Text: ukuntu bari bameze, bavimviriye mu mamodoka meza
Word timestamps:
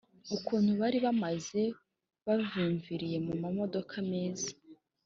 ukuntu 0.35 0.71
bari 0.81 0.97
bameze, 1.05 1.61
bavimviriye 2.27 3.17
mu 3.25 3.33
mamodoka 3.41 3.95
meza 4.11 4.49